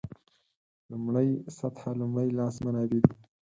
[0.91, 3.13] لومړۍ سطح لومړي لاس منابع دي.